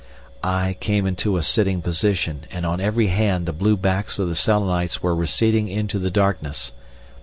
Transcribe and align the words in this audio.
I 0.43 0.77
came 0.79 1.05
into 1.05 1.37
a 1.37 1.43
sitting 1.43 1.83
position, 1.83 2.45
and 2.49 2.65
on 2.65 2.81
every 2.81 3.09
hand 3.09 3.45
the 3.45 3.53
blue 3.53 3.77
backs 3.77 4.17
of 4.17 4.29
the 4.29 4.33
Selenites 4.35 5.03
were 5.03 5.13
receding 5.15 5.67
into 5.69 5.99
the 5.99 6.09
darkness. 6.09 6.71